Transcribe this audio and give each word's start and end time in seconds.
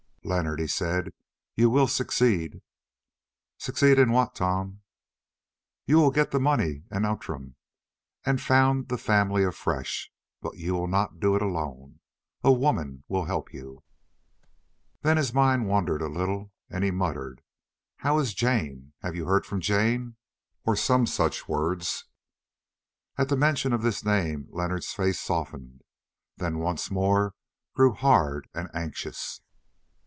"Leonard," 0.23 0.59
he 0.59 0.67
said, 0.67 1.11
"you 1.55 1.67
will 1.67 1.87
succeed." 1.87 2.61
"Succeed 3.57 3.97
in 3.97 4.11
what, 4.11 4.35
Tom?" 4.35 4.81
"You 5.87 5.97
will 5.97 6.11
get 6.11 6.29
the 6.29 6.39
money 6.39 6.83
and 6.91 7.07
Outram—and 7.07 8.39
found 8.39 8.87
the 8.89 8.99
family 8.99 9.43
afresh—but 9.43 10.57
you 10.57 10.75
will 10.75 10.87
not 10.87 11.19
do 11.19 11.35
it 11.35 11.41
alone. 11.41 12.01
A 12.43 12.51
woman 12.51 13.03
will 13.07 13.25
help 13.25 13.51
you." 13.51 13.83
Then 15.01 15.17
his 15.17 15.33
mind 15.33 15.67
wandered 15.67 16.03
a 16.03 16.07
little 16.07 16.53
and 16.69 16.83
he 16.83 16.91
muttered, 16.91 17.41
"How 17.97 18.19
is 18.19 18.35
Jane? 18.35 18.93
Have 19.01 19.15
you 19.15 19.25
heard 19.25 19.45
from 19.47 19.59
Jane?" 19.59 20.17
or 20.65 20.75
some 20.75 21.07
such 21.07 21.47
words. 21.49 22.05
At 23.17 23.29
the 23.29 23.35
mention 23.35 23.73
of 23.73 23.81
this 23.81 24.05
name 24.05 24.45
Leonard's 24.51 24.93
face 24.93 25.19
softened, 25.19 25.81
then 26.37 26.59
once 26.59 26.91
more 26.91 27.33
grew 27.73 27.93
hard 27.93 28.47
and 28.53 28.69
anxious. 28.73 29.41